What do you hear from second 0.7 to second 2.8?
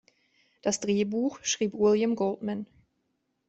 Drehbuch schrieb William Goldman.